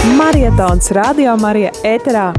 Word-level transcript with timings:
Marietons 0.00 0.86
Radio 0.96 1.34
Marija 1.36 1.68
ēterā. 1.84 2.30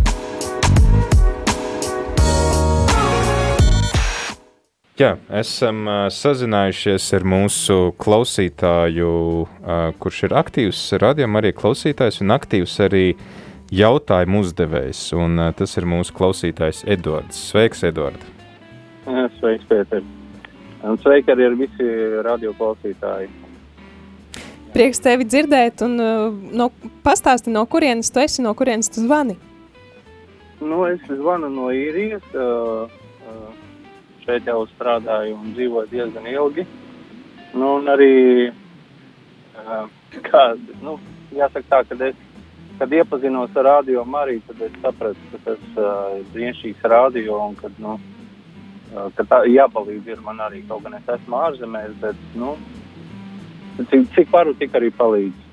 Jā, 4.97 5.12
esam 5.38 5.84
uh, 5.86 6.00
sazinājušies 6.10 7.05
ar 7.13 7.26
mūsu 7.34 7.78
klausītāju, 8.02 9.12
uh, 9.46 9.84
kurš 10.02 10.24
ir 10.26 10.36
aktīvs 10.42 10.82
radījumā, 11.05 11.44
arī 11.44 11.52
klausītājs 11.60 12.18
un 12.26 12.34
aktīvs 12.34 12.79
arī 12.88 13.04
jautājumu 13.70 14.41
uzdevējs. 14.41 15.04
Un, 15.21 15.38
uh, 15.38 15.54
tas 15.54 15.78
ir 15.78 15.86
mūsu 15.86 16.18
klausītājs 16.18 16.82
Edvards. 16.89 17.46
Sveiks, 17.52 17.86
Edvards! 17.86 18.25
Sveiks, 19.38 19.70
Pēter! 19.70 20.02
Un 20.82 20.98
sveiki 20.98 21.30
arī 21.36 21.52
ar 21.52 21.62
visi 21.62 21.93
radio 22.25 22.57
klausītāji! 22.57 23.30
Prieks 24.71 25.01
tevi 25.03 25.25
dzirdēt, 25.27 25.81
un 25.83 25.97
uh, 25.99 26.27
no, 26.55 26.69
pastāsti, 27.03 27.51
no 27.51 27.65
kurienes 27.67 28.11
tu 28.11 28.21
esi, 28.23 28.43
no 28.43 28.53
kurienes 28.55 28.88
tu 28.91 29.03
zvani? 29.03 29.35
Nu, 30.62 30.85
es 30.88 31.02
zvanu 31.09 31.49
no 31.52 31.71
īrijas. 31.75 32.23
Uh, 32.31 32.88
uh, 33.27 33.52
šeit 34.26 34.48
jau 34.48 34.63
strādāju 34.76 35.35
un 35.38 35.53
dzīvoju 35.55 35.89
diezgan 35.91 36.27
ilgi. 36.29 36.65
Nu, 37.53 37.77
un 37.79 37.89
arī, 37.91 38.52
uh, 39.59 39.88
kā, 40.29 40.43
nu, 40.85 40.98
jāsaka 41.35 41.67
tā, 41.71 41.81
kad 41.90 42.05
es, 42.12 42.21
kad 42.79 42.93
iepazinos 42.95 43.57
ar 43.59 43.67
radio 43.67 44.05
Mariju, 44.07 44.43
tad 44.48 44.63
es 44.67 44.77
sapratu, 44.84 45.31
ka 45.34 45.41
tas 45.49 45.65
uh, 45.76 46.20
ir 46.20 46.27
brīnišķīgs 46.35 46.88
radio 46.93 47.41
un 47.48 47.57
kad, 47.59 47.76
nu, 47.81 47.98
uh, 48.93 49.09
ka 49.17 49.27
tā 49.27 49.41
jāpalīdz 49.49 50.13
ir 50.13 50.23
man 50.26 50.40
arī, 50.48 50.63
kaut 50.70 50.85
gan 50.85 50.95
es 51.01 51.12
esmu 51.17 51.41
ārzemēs, 51.41 51.98
bet, 52.03 52.23
nu, 52.40 52.55
cik, 53.90 54.12
cik 54.16 54.34
varu, 54.34 54.53
tik 54.59 54.76
arī 54.77 54.91
palīdz. 54.98 55.48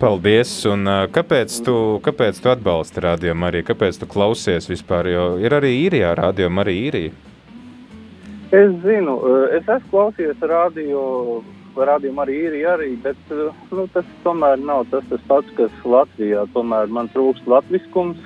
Paldies! 0.00 0.50
Un, 0.64 0.88
kāpēc, 1.12 1.54
tu, 1.66 1.74
kāpēc 2.00 2.38
tu 2.40 2.48
atbalsti 2.48 3.02
rādījumu 3.04 3.50
arī? 3.50 3.60
Kāpēc 3.68 3.98
tu 4.00 4.08
klausies 4.08 4.70
vispār? 4.70 5.10
Jo 5.12 5.24
ir 5.36 5.52
arī 5.52 5.74
īrijā 5.82 6.14
rādījumu 6.16 6.62
arī 6.62 6.76
īrija. 6.86 7.12
Es 8.50 8.72
zinu, 8.82 9.18
es 9.52 9.68
esmu 9.68 9.92
klausījies 9.92 10.40
radio, 10.48 11.02
rādījumu 11.76 12.24
arī 12.24 12.38
īrija 12.46 12.72
arī, 12.78 12.94
bet 13.04 13.28
nu, 13.30 13.84
tas 13.92 14.08
tomēr 14.24 14.58
nav 14.64 14.88
tas, 14.90 15.04
tas 15.12 15.22
pats, 15.28 15.52
kas 15.58 15.84
Latvijā. 15.84 16.46
Tomēr 16.56 16.88
man 16.88 17.12
trūkst 17.12 17.46
latviskums. 17.50 18.24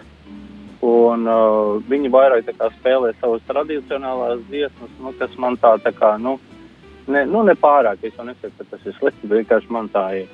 Un, 0.85 1.27
uh, 1.27 1.83
viņi 1.89 2.11
vairāk 2.13 2.51
spēlē 2.79 3.15
savas 3.19 3.43
tradicionālās 3.49 4.43
dziesmas, 4.51 4.91
nu, 5.01 5.15
kas 5.19 5.33
man 5.41 5.57
tā, 5.57 5.79
tā 5.81 5.95
kā, 5.97 6.11
nu, 6.21 6.37
ne, 7.07 7.25
nu, 7.29 7.43
ne 7.43 7.55
pārāk. 7.59 8.03
Es 8.03 8.17
jau 8.17 8.27
nesaku, 8.27 8.57
ka 8.59 8.71
tas 8.71 8.87
ir 8.87 8.97
slikti, 8.99 9.29
bet 9.29 9.45
vienkārši 9.45 9.73
man 9.75 9.91
tā 9.93 10.07
ir. 10.23 10.33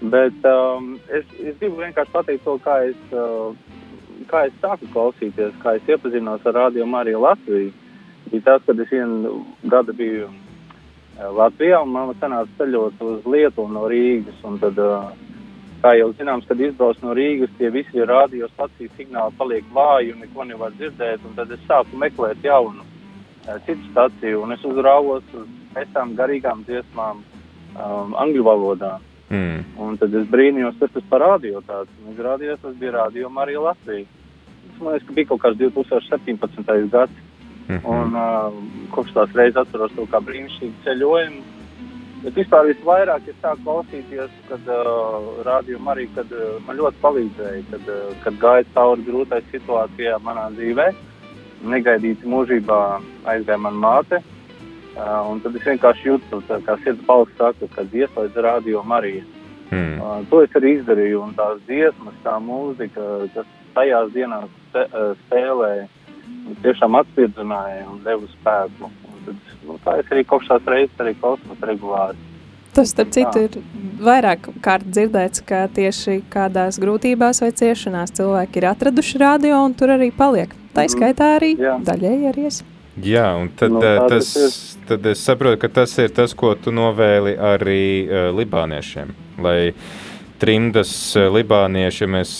Bet 0.00 0.46
um, 0.48 0.94
es, 1.12 1.26
es 1.38 1.58
gribu 1.60 1.82
vienkārši 1.82 2.14
pateikt 2.14 2.46
to, 2.46 2.56
kā 2.64 2.78
es, 2.88 3.00
uh, 3.12 3.52
kā 4.30 4.46
es 4.48 4.54
sāku 4.62 4.88
klausīties, 4.94 5.52
kā 5.60 5.76
es 5.76 5.90
iepazinos 5.90 6.46
ar 6.48 6.56
Radio 6.56 6.86
Mariju 6.88 7.20
Latviju. 7.20 7.72
Bija 8.30 8.46
tas, 8.46 8.64
kad 8.64 8.80
es 8.80 8.88
vienu 8.92 9.42
gadu 9.68 9.92
biju 9.96 10.30
Latvijā 11.20 11.82
un 11.84 11.92
man 11.92 12.14
sanāca 12.20 12.48
ceļot 12.56 13.02
uz 13.04 13.26
Lietuvu 13.28 13.68
no 13.74 13.84
Rīgas. 13.92 14.40
Tad, 14.62 14.80
uh, 14.80 15.12
kā 15.84 15.92
jau 15.98 16.10
zināms, 16.16 16.48
kad 16.48 16.60
izbrauc 16.64 17.04
no 17.04 17.12
Rīgas, 17.16 17.52
tie 17.58 17.68
visi 17.74 18.00
radiostaciju 18.00 18.96
signāli 18.96 19.36
paliek 19.36 19.68
vāji 19.76 20.14
un 20.14 20.24
neko 20.24 20.48
nevar 20.48 20.72
dzirdēt. 20.80 21.28
Tad 21.36 21.52
es 21.52 21.68
sāku 21.68 22.00
meklēt 22.00 22.40
jaunu 22.44 22.86
uh, 22.86 23.60
citu 23.66 23.84
staciju 23.92 24.46
un 24.46 24.56
es 24.56 24.64
uzraugos 24.64 25.28
uz 25.36 25.59
pēc 25.74 25.92
tam 25.94 26.14
garīgām 26.18 26.64
dziesmām 26.66 27.22
um, 27.22 28.16
angļu 28.18 28.44
valodā. 28.46 28.96
Mm. 29.30 29.62
Un 29.78 29.98
tad 30.00 30.14
es 30.18 30.26
brīnījos, 30.30 30.78
kas 30.80 30.90
tas 30.96 31.06
par 31.10 31.22
radio 31.22 31.62
tāds. 31.66 31.90
Un 32.02 32.14
izrādījās, 32.14 32.58
tas 32.64 32.74
bija 32.80 32.96
radio 32.98 33.30
Marija 33.30 33.62
Latvija. 33.68 34.06
Es 34.70 34.80
liekas, 34.82 35.06
ka 35.06 35.14
bija 35.18 35.30
kaut 35.30 35.42
kāds 35.44 35.60
2017. 35.60 36.90
gads. 36.90 37.12
Mm 37.68 37.76
-hmm. 37.76 37.90
Un 37.94 38.14
uh, 38.14 38.90
kopš 38.90 39.12
tās 39.14 39.34
reizes 39.34 39.56
atceros 39.56 39.92
to 39.96 40.06
kā 40.10 40.18
brīnišķīgu 40.18 40.82
ceļojumu. 40.84 41.42
Bet 42.22 42.34
vispār 42.34 42.66
visvairāk 42.66 43.28
es 43.28 43.36
sāku 43.42 43.62
klausīties, 43.64 44.32
kad 44.48 44.60
uh, 44.68 45.44
rādījumā 45.46 45.94
arī, 45.94 46.08
kad 46.14 46.32
uh, 46.32 46.58
man 46.66 46.76
ļoti 46.76 46.96
palīdzēja, 47.02 47.62
kad, 47.70 47.80
uh, 47.88 48.16
kad 48.24 48.34
gāja 48.34 48.64
cauri 48.74 49.02
grūtai 49.02 49.42
situācijā 49.52 50.18
manā 50.18 50.50
dzīvē. 50.50 50.92
Negaidīti 51.64 52.26
mūžībā 52.26 53.00
aizgāja 53.24 53.58
mana 53.58 53.76
māte. 53.76 54.16
Uh, 54.16 54.39
un 54.98 55.40
tad 55.42 55.56
es 55.56 55.66
vienkārši 55.66 56.08
jūtu, 56.08 56.40
kā 56.66 56.76
sirds 56.84 57.04
balss 57.06 57.36
saka, 57.38 57.68
kad 57.74 57.94
ieslēdz 57.94 58.40
radio 58.42 58.82
Mariju. 58.82 59.26
Mm. 59.70 60.00
Uh, 60.02 60.22
to 60.30 60.42
es 60.42 60.54
arī 60.58 60.74
izdarīju, 60.80 61.20
un 61.22 61.34
tās 61.38 61.60
dziesmas, 61.68 62.16
tā 62.24 62.34
mūzika, 62.42 63.04
kas 63.36 63.50
tajās 63.76 64.10
dienās 64.14 64.48
spe, 64.70 64.82
uh, 64.88 65.12
spēlēja, 65.26 65.84
tiešām 66.64 66.98
atspirdzināja 66.98 67.84
un 67.92 68.00
deva 68.02 68.26
spēku. 68.32 68.90
Un 68.90 69.22
tad, 69.28 69.54
nu, 69.68 69.78
tā 69.84 69.94
es 70.02 70.10
arī 70.10 70.24
kaut 70.26 70.48
kādās 70.48 70.74
reizes 70.74 71.04
arī 71.04 71.14
klausos 71.20 71.62
regulāri. 71.70 72.26
Tas, 72.74 72.92
starp 72.92 73.10
citu, 73.14 73.46
ir 73.46 74.02
vairāk 74.02 74.46
kārt 74.62 74.86
dzirdēts, 74.90 75.42
ka 75.46 75.64
tieši 75.74 76.20
kādās 76.30 76.78
grūtībās 76.82 77.42
vai 77.42 77.50
ciešanās 77.62 78.14
cilvēki 78.18 78.62
ir 78.62 78.68
atraduši 78.70 79.22
radio 79.22 79.62
un 79.66 79.74
tur 79.74 79.94
arī 79.96 80.10
paliek. 80.14 80.54
Tā 80.74 80.86
mm. 80.86 80.92
skaitā 80.94 81.32
arī 81.38 81.54
mm. 81.58 81.86
daļēji 81.86 82.30
arī 82.30 82.46
es. 82.50 82.62
Jā, 83.06 83.30
un 83.38 83.50
tad, 83.56 83.72
nu, 83.72 83.80
tas, 84.10 84.30
tad 84.88 85.06
es 85.06 85.22
saprotu, 85.24 85.60
ka 85.62 85.70
tas 85.80 85.96
ir 86.02 86.12
tas, 86.14 86.34
ko 86.36 86.54
tu 86.58 86.72
novēli 86.74 87.36
arī 87.36 87.82
uh, 88.04 88.28
libāniešiem. 88.36 89.12
Lai 89.40 89.72
trimdas 90.40 90.92
libānieši 91.16 92.08
mēs 92.08 92.32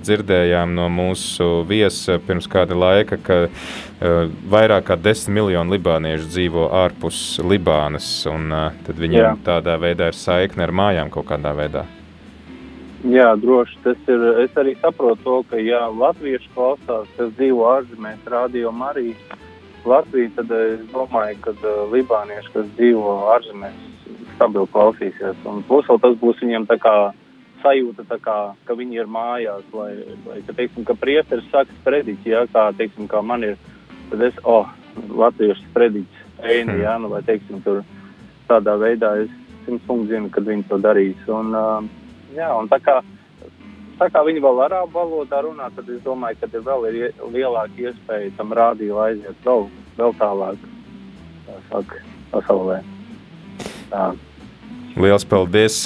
dzirdējām 0.00 0.74
no 0.78 0.86
mūsu 0.92 1.64
viesa 1.68 2.20
pirms 2.22 2.46
kāda 2.50 2.78
laika, 2.78 3.18
ka 3.18 3.38
uh, 3.46 4.26
vairāk 4.50 4.88
kā 4.90 4.98
desmit 4.98 5.40
miljoni 5.40 5.76
libāniešu 5.76 6.30
dzīvo 6.30 6.68
ārpus 6.82 7.40
Libānas, 7.44 8.10
un 8.30 8.50
uh, 8.54 8.68
tad 8.86 8.98
viņiem 9.02 9.24
Jā. 9.24 9.32
tādā 9.46 9.78
veidā 9.82 10.10
ir 10.10 10.18
saikne 10.18 10.66
ar 10.68 10.74
mājām 10.82 11.10
kaut 11.12 11.28
kādā 11.30 11.54
veidā. 11.58 11.86
Jā, 13.08 13.30
droši. 13.40 13.78
Tas 13.84 14.08
ir. 14.12 14.24
Es 14.42 14.56
arī 14.60 14.74
saprotu 14.80 15.22
to, 15.24 15.36
ka 15.48 15.60
jā, 15.60 15.86
latvieši 15.88 16.50
klausās, 16.52 17.08
kas 17.16 17.30
dzīvo 17.38 17.64
ārzemēs, 17.70 18.26
radio 18.28 18.72
arī. 18.90 19.14
Latviju, 19.88 20.30
tad 20.36 20.50
es 20.52 20.82
domāju, 20.92 21.38
ka 21.44 21.54
uh, 21.56 21.86
libānieši, 21.92 22.52
kas 22.54 22.68
dzīvo 22.76 23.14
ārzemēs, 23.34 23.78
stabili 24.34 24.68
klausīsies. 24.74 25.40
Un 25.48 25.62
plus 25.68 25.88
vēl 25.88 26.00
tas 26.02 26.16
būs 26.20 26.42
viņiem 26.44 26.66
tā 26.68 26.76
kā 26.82 26.94
sajūta, 27.62 28.04
tā 28.08 28.18
kā, 28.24 28.36
ka 28.64 28.76
viņi 28.76 29.02
ir 29.02 29.10
mājās, 29.10 29.64
vai, 29.72 29.92
vai 30.24 30.40
ka, 30.46 30.56
teiksim, 30.56 30.84
ka 30.88 30.96
priesteris 30.96 31.48
saka 31.52 31.72
sprediķi, 31.80 32.32
ja, 32.32 32.44
kā, 32.52 32.70
teiksim, 32.76 33.08
kā 33.10 33.20
man 33.24 33.44
ir, 33.44 33.56
tad 34.10 34.24
es, 34.30 34.36
oh, 34.48 34.68
latviešu 34.96 35.68
sprediķis, 35.68 36.24
eini, 36.40 36.80
ja, 36.84 36.96
nu, 37.00 37.12
vai, 37.12 37.22
teiksim, 37.26 37.60
tur 37.64 37.82
tādā 38.48 38.76
veidā 38.80 39.12
es 39.24 39.32
simt 39.66 39.84
punktu 39.86 40.14
zinu, 40.14 40.30
kad 40.32 40.48
viņi 40.48 40.66
to 40.70 40.80
darīs. 40.82 41.20
Un, 41.28 41.52
uh, 41.56 41.84
jā, 42.36 42.48
un 42.56 42.70
tā 42.72 42.80
kā, 42.84 43.00
tā 44.00 44.08
kā 44.12 44.22
viņi 44.24 44.42
vēl 44.44 44.64
arābu 44.66 44.96
valodā 44.96 45.42
runā, 45.44 45.68
tad 45.76 45.88
es 45.92 46.00
domāju, 46.04 46.40
ka 46.40 46.48
ir 46.48 46.64
vēl 46.66 46.88
ir 46.88 47.20
lielāka 47.34 47.90
iespēja 47.90 48.32
tam 48.38 48.54
rādīju 48.56 48.98
aiziet 49.04 49.46
vēl, 49.46 49.68
vēl 49.98 50.16
tālāk 50.20 50.66
saka, 51.68 52.02
pasaulē. 52.32 52.80
Tā. 53.90 54.10
Liels 55.00 55.24
paldies! 55.24 55.84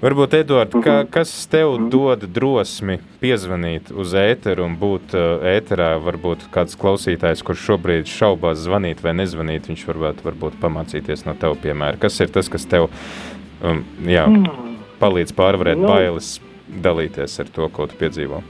Varbūt, 0.00 0.34
Edvard, 0.38 0.72
-hmm. 0.72 0.82
ka, 0.82 1.04
kas 1.20 1.46
tev 1.46 1.74
-hmm. 1.74 1.90
dod 1.92 2.24
drosmi 2.24 2.98
piezvanīt 3.20 3.90
uz 3.92 4.14
ēteru 4.14 4.64
un 4.64 4.76
būt 4.80 5.12
ēterā? 5.44 5.90
Varbūt 6.00 6.48
kāds 6.54 6.76
klausītājs, 6.76 7.44
kurš 7.44 7.66
šobrīd 7.68 8.08
šaubās 8.08 8.64
zvanīt 8.64 9.02
vai 9.02 9.12
nezvanīt, 9.12 9.68
viņš 9.68 9.84
varētu 9.86 10.24
varbūt 10.24 10.56
pamācīties 10.60 11.26
no 11.26 11.34
tev, 11.34 11.56
piemēram. 11.62 11.98
Kas 11.98 12.20
ir 12.20 12.28
tas, 12.28 12.48
kas 12.48 12.64
tev 12.66 12.88
um, 13.62 13.84
jā, 14.06 14.26
mm. 14.26 14.78
palīdz 15.00 15.36
pārvarēt 15.36 15.76
nu, 15.76 15.88
bailes 15.88 16.40
dalīties 16.84 17.38
ar 17.42 17.52
to, 17.54 17.68
ko 17.74 17.86
tu 17.90 17.98
piedzīvo? 18.00 18.40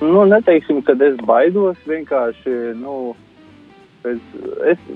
Nu, 0.00 0.24
neteiksim, 0.24 0.80
ka 0.82 0.96
es 1.04 1.18
baidos. 1.28 1.80
Vienkārši 1.88 2.54
nu, 2.80 3.14
es, 4.08 4.22
es, 4.72 4.86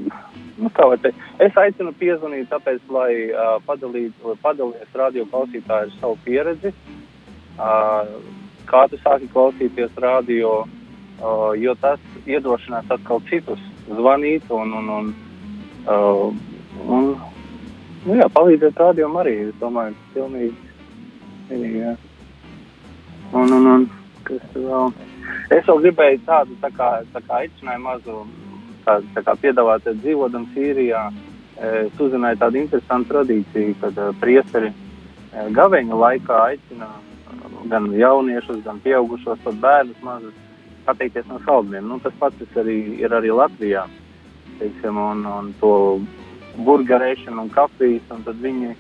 nu, 0.56 0.70
teikt, 0.72 1.10
es 1.44 1.58
aicinu 1.60 1.92
piezvanīt, 2.00 2.48
tāpēc, 2.52 2.80
lai 2.92 3.10
uh, 3.28 3.58
padalīties 3.66 4.96
radio 4.96 5.26
klausītāju 5.32 5.90
ar 5.90 5.92
savu 5.98 6.16
pieredzi. 6.24 6.72
Uh, 7.54 8.16
kā 8.70 8.86
tu 8.90 8.98
sāki 9.02 9.28
klausīties 9.34 9.92
radio, 10.00 10.64
uh, 10.64 11.52
jo 11.60 11.76
tas 11.82 12.00
iedrošinās 12.24 12.88
atkal 12.96 13.20
citus 13.28 13.60
zvanīt 13.90 14.48
un, 14.50 14.72
un, 14.80 14.90
un, 14.96 15.12
uh, 15.84 16.32
un 16.88 17.12
nu, 18.06 18.16
jā, 18.16 18.28
palīdzēt 18.32 18.80
rādījumam 18.80 19.20
arī. 19.20 19.36
Es 19.50 19.60
domāju, 19.60 19.96
pilnīgi, 20.16 20.74
pilnīgi 21.50 21.84
jā. 21.84 21.94
Un, 23.34 23.52
un, 23.52 23.66
un, 23.66 23.86
kas 24.26 24.42
vēl? 24.54 24.92
Es 25.52 25.66
vēl 25.66 25.80
gribēju 25.86 26.20
tādu 26.26 26.56
tā 26.62 26.70
kā, 26.74 26.90
tā 27.12 27.22
kā 27.26 27.40
aicinājumu 27.42 27.88
mazu 27.88 28.20
tā, 28.84 29.00
tā 29.16 29.24
kā 29.26 29.34
piedāvāt 29.42 29.88
dzīvodam 30.02 30.46
Sīrijā. 30.54 31.08
Es 31.54 32.00
uzzināju 32.02 32.40
tādu 32.40 32.60
interesantu 32.62 33.12
tradīciju, 33.12 33.74
kad 33.82 33.98
uh, 33.98 34.14
priesteri 34.18 34.72
gaveņa 35.54 35.98
laikā 35.98 36.38
aicina 36.50 36.88
gan 37.70 37.90
jauniešus, 37.98 38.62
gan 38.64 38.80
pieaugušos, 38.84 39.38
pat 39.44 39.60
bērnus 39.62 40.02
mazus 40.02 40.34
atteikties 40.86 41.26
no 41.26 41.40
saldumiem. 41.44 41.86
Nu, 41.88 41.98
tas 42.02 42.14
pats 42.20 42.58
arī, 42.60 42.78
ir 43.00 43.14
arī 43.14 43.32
Latvijā. 43.34 43.86
Teiksim, 44.58 44.98
un, 45.00 45.24
un 45.26 45.52
to 45.60 45.74
burgerēšanu 46.62 47.46
un 47.46 47.50
kafijas, 47.54 48.04
un 48.14 48.22
tad 48.26 48.38
viņi 48.42 48.70
e, 48.70 48.76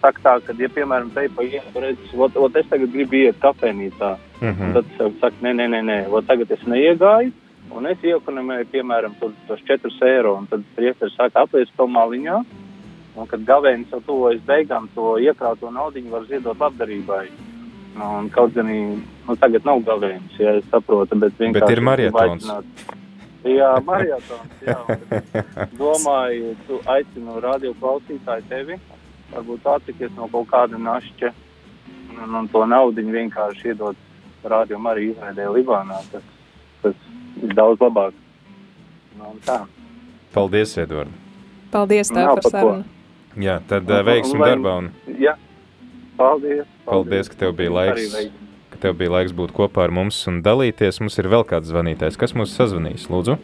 saka 0.00 0.22
tā, 0.24 0.34
ka, 0.46 0.54
ja, 0.58 0.68
piemēram, 0.72 1.10
te 1.14 1.26
pa 1.36 1.44
ielu 1.44 1.84
redz, 1.84 2.14
ot, 2.16 2.36
ot 2.36 2.56
es 2.56 2.68
tagad 2.70 2.92
gribu 2.94 3.18
iet 3.20 3.38
kafejnīcā, 3.42 4.16
mm 4.40 4.54
-hmm. 4.54 4.72
tad 4.72 5.14
saka, 5.20 5.36
nē, 5.42 5.52
nē, 5.58 5.68
nē, 5.74 5.80
nē, 5.90 5.98
ot 6.08 6.26
tagad 6.26 6.50
es 6.50 6.62
neiegāju, 6.64 7.32
un 7.76 7.86
es 7.86 8.02
iekonomēju, 8.02 8.66
piemēram, 8.72 9.14
tos 9.20 9.60
4 9.68 9.90
eiro, 10.08 10.34
un 10.36 10.46
tad 10.46 10.64
priesteris 10.76 11.16
saka, 11.16 11.42
aplies 11.42 11.68
to 11.76 11.86
maliņā, 11.86 12.44
un 13.16 13.26
kad 13.26 13.40
gavēnis 13.44 13.92
jau 13.92 14.00
tuvojas 14.06 14.40
beigām, 14.46 14.88
to 14.94 15.18
iekrauto 15.18 15.70
naudiņu 15.70 16.10
var 16.10 16.24
ziedot 16.26 16.58
labdarībai. 16.58 17.26
Nu, 17.98 18.06
un 18.18 18.28
kaut 18.30 18.54
gan 18.54 18.70
nu, 18.70 19.36
tagad 19.36 19.64
nav 19.66 19.82
gavēnis, 19.82 20.38
ja 20.38 20.54
es 20.60 20.64
saprotu, 20.70 21.18
bet 21.18 21.34
vienkārši. 21.38 21.66
Bet 21.66 21.76
ir 21.76 21.82
marietons. 21.82 22.46
Jā, 23.44 23.70
marietons, 23.84 24.62
jā. 24.62 24.78
Domāju, 25.80 26.54
tu 26.68 26.80
aicinu 26.86 27.40
radio 27.40 27.74
klausītāju 27.80 28.46
tevi, 28.48 28.78
varbūt 29.34 29.66
atsakies 29.74 30.12
no 30.16 30.28
kaut 30.32 30.48
kāda 30.50 30.78
našķa 30.80 31.32
un, 32.24 32.36
un 32.42 32.48
to 32.52 32.62
naudiņu 32.66 33.14
vienkārši 33.14 33.72
iedot 33.72 33.98
radio 34.44 34.78
Mariju 34.80 35.14
izveidē 35.14 35.48
Libānā. 35.54 36.00
Tas, 36.12 36.26
tas 36.82 36.96
ir 37.42 37.54
daudz 37.56 37.82
labāk. 37.82 38.16
Nu, 39.18 39.34
tā. 39.44 39.62
Paldies, 40.34 40.76
Edvard. 40.80 41.12
Paldies 41.70 42.10
tev 42.10 42.34
par 42.38 42.48
sarunu. 42.48 42.84
Jā, 43.38 43.60
tad 43.70 43.90
uh, 43.90 44.02
veiksim 44.06 44.42
darbā. 44.42 44.76
Un... 44.82 44.92
Jā, 45.20 45.36
paldies, 46.18 46.64
paldies. 46.66 46.86
Paldies, 46.88 47.30
ka 47.30 47.40
tev 47.44 47.56
bija 47.58 47.74
laiks. 47.74 48.16
Ka 48.70 48.80
tev 48.86 48.96
bija 48.98 49.14
laiks 49.18 49.34
būt 49.36 49.54
kopā 49.54 49.86
ar 49.86 49.94
mums 49.94 50.18
un 50.30 50.40
dalīties. 50.46 51.02
Mums 51.02 51.18
ir 51.22 51.30
vēl 51.30 51.46
kāds 51.46 51.70
zvanītājs. 51.70 52.18
Kas 52.18 52.34
mūs 52.38 52.54
sazvanīs? 52.58 53.08
Lūdzu. 53.10 53.38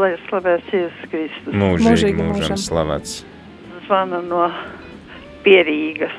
Lai 0.00 0.10
slavēts 0.26 0.72
Jēzus 0.74 1.10
Kristus. 1.12 1.54
Mūžīgi, 1.54 1.86
mūžīgi 1.86 2.28
mūžam 2.32 2.58
slavēts. 2.58 3.20
Zvanu 3.84 4.22
no 4.24 4.44
Pierīgas. 5.44 6.16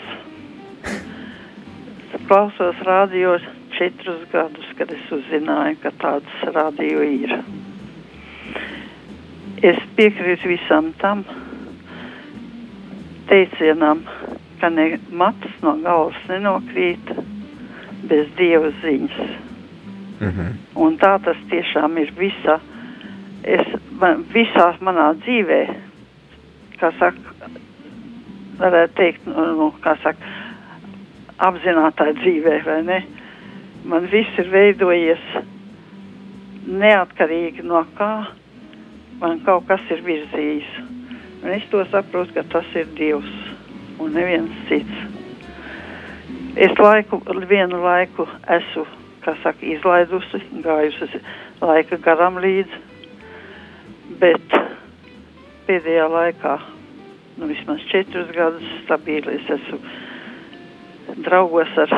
Klausos 2.27 2.81
radio 2.85 3.39
četrus 3.77 4.21
gadus, 4.31 4.67
kad 4.77 4.91
es 4.93 5.07
uzzināju, 5.11 5.79
ka 5.81 5.91
tāds 6.01 6.43
radio 6.53 7.01
ir. 7.01 7.33
Es 9.65 9.81
piekrītu 9.97 10.51
visam 10.51 10.91
tam, 11.01 11.23
teicienam, 13.31 14.05
ka 14.61 14.69
ne 14.69 14.99
mats 15.09 15.57
no 15.65 15.73
galvas 15.81 16.21
nenokrīt 16.29 17.13
bez 18.05 18.29
dieva 18.37 18.69
ziņas. 18.83 19.21
Mm 20.21 20.29
-hmm. 20.29 20.51
Un 20.75 20.97
tā 20.97 21.17
tas 21.23 21.37
tiešām 21.49 21.97
ir 21.97 22.13
visā, 22.17 22.59
es, 23.43 23.67
man, 23.99 24.25
visā 24.33 24.73
manā 24.81 25.13
dzīvē, 25.25 25.61
kā 26.79 26.91
saka, 26.99 27.34
varētu 28.59 28.95
teikt, 28.99 29.27
nu, 29.29 29.45
nu, 29.59 29.69
kā 29.83 29.95
saka, 30.03 30.33
apzinātā 31.45 32.11
dzīvē, 32.21 32.59
vai 32.65 32.79
ne? 32.87 32.99
Man 33.85 34.07
viss 34.09 34.39
ir 34.41 34.49
veidojies 34.49 35.25
neatkarīgi 36.65 37.65
no 37.67 37.83
kā, 37.99 38.11
man 39.21 39.41
kaut 39.45 39.67
kas 39.69 39.83
ir 39.93 40.01
virzījis. 40.05 40.71
Un 41.43 41.53
es 41.53 41.67
to 41.69 41.83
saprotu, 41.91 42.33
ka 42.33 42.45
tas 42.55 42.71
ir 42.73 42.87
Dievs 42.97 43.35
un 44.01 44.15
neviens 44.17 44.63
cits. 44.69 45.03
Es 46.55 46.71
laiku, 46.79 47.19
vienu 47.49 47.81
laiku 47.83 48.25
esmu, 48.57 48.85
kā 49.25 49.35
saka, 49.43 49.59
izlaidusi, 49.67 50.39
gājusi 50.63 51.21
laika 51.61 51.99
garam 52.01 52.39
līdzi, 52.41 52.79
bet 54.21 54.55
pēdējā 55.67 56.07
laikā, 56.09 56.55
nu 57.37 57.47
vismaz 57.47 57.79
četrus 57.91 58.31
gadus 58.35 58.63
stabili 58.83 59.35
es 59.35 59.49
esmu 59.49 59.79
draugos 61.15 61.77
ar 61.77 61.91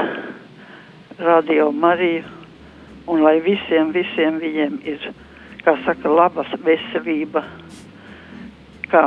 Radio 1.17 1.71
Mariju, 1.71 2.23
un 3.07 3.21
lai 3.25 3.39
visiem, 3.41 3.91
visiem 3.91 4.37
viņiem 4.41 4.75
ir, 4.85 5.07
kā 5.65 5.73
saka, 5.85 6.09
labas 6.09 6.51
veselība, 6.65 7.41
kā 8.91 9.03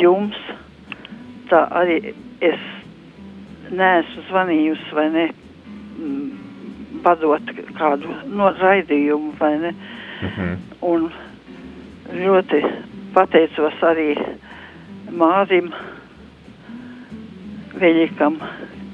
jums, 0.00 0.38
tā 1.50 1.60
arī 1.80 2.00
es 2.40 2.64
neesmu 3.70 4.24
zvanījusi 4.30 4.96
vai 4.98 5.06
ne, 5.14 5.28
mm, 5.98 6.98
padot 7.04 7.54
kādu 7.78 8.16
no 8.26 8.50
raidījumu 8.58 9.32
vai 9.38 9.54
ne. 9.58 9.74
-hmm. 10.20 10.56
Un 10.80 11.10
ļoti 12.14 12.64
pateicos 13.14 13.82
arī 13.82 14.16
Mārim 15.10 15.70
Veļikam, 17.78 18.40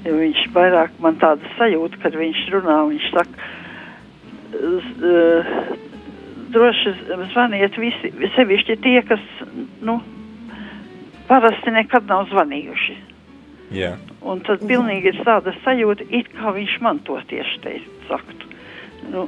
jo 0.04 0.18
viņš 0.18 0.42
vairāk 0.52 0.98
man 1.00 1.16
tāda 1.22 1.48
sajūta, 1.58 2.00
kad 2.02 2.16
viņš 2.20 2.42
runā, 2.52 2.76
viņš 2.90 3.06
saka, 3.14 3.48
uh, 4.58 5.54
droši 6.54 6.92
zvaniet 7.32 7.78
visi, 7.80 8.12
sevišķi 8.36 8.76
tie, 8.84 8.98
kas, 9.08 9.22
nu, 9.82 9.98
parasti 11.28 11.72
nekad 11.74 12.06
nav 12.10 12.28
zvanījuši. 12.32 12.96
Jā. 13.74 13.94
Un 14.22 14.42
tad 14.44 14.62
pilnīgi 14.68 15.10
ir 15.10 15.22
tāda 15.26 15.54
sajūta, 15.64 16.06
it 16.14 16.28
kā 16.36 16.52
viņš 16.54 16.76
man 16.84 17.00
to 17.08 17.16
tieši 17.30 17.60
teikt, 17.64 17.90
saktu. 18.10 18.52
Nu, 19.10 19.26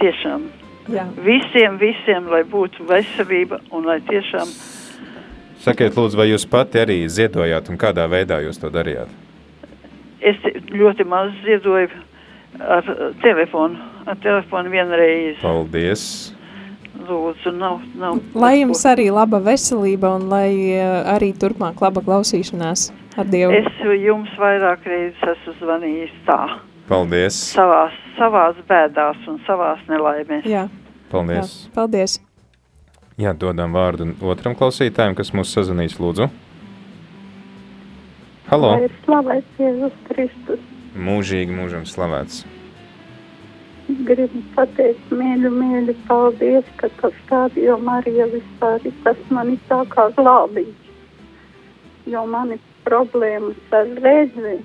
tiešām. 0.00 0.46
Jā. 0.92 1.06
Visiem, 1.18 1.80
visiem, 1.82 2.28
lai 2.30 2.44
būtu 2.46 2.86
veselība 2.86 3.58
un 3.74 3.88
lai 3.88 3.98
tiešām. 4.06 4.52
Sakiet, 5.66 5.96
lūdzu, 5.98 6.18
vai 6.18 6.28
jūs 6.30 6.46
pati 6.46 6.78
arī 6.78 7.00
ziedojāt 7.10 7.72
un 7.72 7.80
kādā 7.80 8.06
veidā 8.10 8.38
jūs 8.44 8.60
to 8.62 8.70
darījāt? 8.70 9.10
Es 10.22 10.38
ļoti 10.70 11.06
maz 11.06 11.34
ziedoju 11.42 11.90
ar 12.62 12.86
telefonu, 13.22 13.82
ar 14.06 14.18
telefonu 14.22 14.72
vienreiz. 14.72 15.38
Paldies! 15.42 16.06
lūdzu, 17.06 17.52
nav. 17.56 17.80
nav 17.98 18.18
lai 18.34 18.60
jums 18.60 18.82
arī 18.88 19.08
laba 19.12 19.40
veselība 19.42 20.14
un 20.16 20.28
lai 20.32 20.50
uh, 20.76 21.12
arī 21.16 21.32
turpmāk 21.36 21.82
laba 21.84 22.02
klausīšanās 22.04 22.88
ar 23.20 23.28
Dievu. 23.32 23.54
Es 23.56 23.68
jums 24.02 24.32
vairāk 24.40 24.86
reizes 24.88 25.34
esmu 25.36 25.56
zvanījis 25.60 26.14
tā. 26.28 26.40
Paldies. 26.90 27.38
Savās, 27.56 27.94
savās 28.18 28.58
bēdās 28.68 29.26
un 29.30 29.40
savās 29.48 29.82
nelaimēs. 29.90 30.46
Jā. 30.46 30.68
Paldies. 31.10 31.58
Jā, 31.66 31.74
paldies. 31.74 32.20
Jā, 33.16 33.32
dodam 33.32 33.72
vārdu 33.72 34.10
otram 34.20 34.56
klausītājam, 34.58 35.16
kas 35.16 35.32
mūs 35.32 35.54
sazvanīs, 35.56 35.96
lūdzu. 36.00 36.28
Halo. 38.50 38.74
Lai 38.76 38.90
ir 38.90 38.98
slavēts 39.06 39.62
Jēzus 39.62 39.96
Kristus. 40.10 40.68
Mūžīgi 40.96 41.56
mūžam 41.56 41.88
slavēts 41.88 42.44
gribu 44.06 44.40
pateikt 44.56 45.12
mīļu, 45.14 45.50
mīļu 45.54 45.94
paldies, 46.08 46.66
ka 46.80 46.88
tas 47.00 47.14
stādījā 47.24 47.76
Marija 47.86 48.26
vispār 48.32 48.82
ir 48.88 48.94
tas 49.04 49.20
man 49.30 49.52
ir 49.54 49.60
tā 49.70 49.82
kā 49.92 50.08
glābiņš. 50.16 50.90
Jo 52.10 52.24
man 52.30 52.54
ir 52.56 52.62
problēmas 52.86 53.74
ar 53.74 53.90
redzi, 54.02 54.56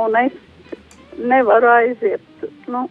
un 0.00 0.16
es 0.20 0.36
nevaru 1.18 1.70
aiziet, 1.72 2.46
nu, 2.68 2.86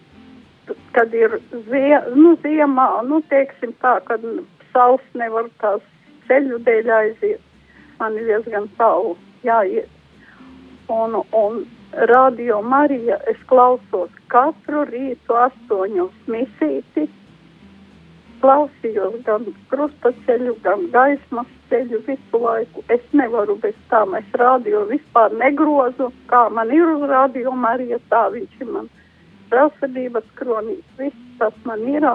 kad 0.95 1.13
ir 1.13 1.37
zie, 1.69 1.99
nu, 2.15 2.35
ziemā, 2.43 2.87
nu, 3.07 3.21
teiksim 3.31 3.73
tā, 3.83 3.97
kad 4.07 4.23
saules 4.73 5.05
nevar 5.19 5.49
tās 5.63 5.83
ceļu 6.27 6.59
dēļ 6.67 6.91
aiziet. 6.97 7.41
Man 7.99 8.17
ir 8.19 8.29
diezgan 8.31 8.69
tālu 8.79 9.15
jāiet. 9.45 9.89
Un, 10.91 11.21
un 11.31 11.63
Radio 12.09 12.61
Marija 12.61 13.19
es 13.29 13.37
klausos 13.47 14.13
katru 14.33 14.81
rītu 14.89 15.35
astoņos 15.37 16.15
misīti. 16.27 17.05
Klausījos 18.43 19.19
gan 19.27 19.45
krustaceļu, 19.71 20.57
gan 20.65 20.87
gaismas 20.95 21.51
ceļu 21.69 22.01
visu 22.07 22.41
laiku. 22.45 22.83
Es 22.91 23.05
nevaru 23.13 23.55
bez 23.61 23.77
tām, 23.93 24.17
es 24.19 24.35
radio 24.41 24.83
vispār 24.89 25.37
negrozu, 25.39 26.09
kā 26.31 26.47
man 26.49 26.73
ir 26.75 26.83
uz 26.95 27.05
radio 27.13 27.53
Marija, 27.55 28.01
tā 28.11 28.25
viņš 28.33 28.59
ir 28.65 28.73
man 28.73 28.89
žēlsirdības 29.53 30.27
kronīs, 30.39 30.83
viss 30.99 31.39
tas 31.39 31.55
man 31.67 31.85
ir, 31.89 32.05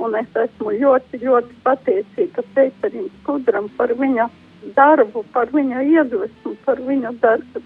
un 0.00 0.16
es 0.18 0.38
esmu 0.44 0.74
ļoti, 0.76 1.22
ļoti 1.24 1.58
pateicīga 1.64 2.44
Pēterim 2.54 3.08
Skudram 3.20 3.68
par 3.78 3.92
viņa 3.96 4.28
darbu, 4.76 5.24
par 5.34 5.52
viņa 5.54 5.82
iedvesmu, 5.88 6.54
par 6.66 6.80
viņa 6.86 7.12
darbu, 7.22 7.62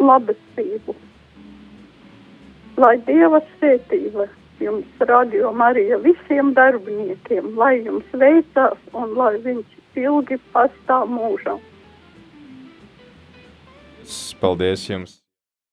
labestību. 0.00 0.96
Lai 2.80 2.96
Dieva 3.06 3.38
svētība 3.54 4.26
jums 4.60 5.04
radio 5.08 5.52
Marija 5.54 5.98
visiem 6.02 6.52
darbiniekiem, 6.56 7.54
lai 7.58 7.76
jums 7.84 8.16
veicās 8.24 8.80
un 8.92 9.14
lai 9.18 9.36
viņš 9.46 10.00
ilgi 10.04 10.40
pastāv 10.54 11.10
mūžam. 11.10 11.62
Paldies 14.40 14.88
jums! 14.90 15.23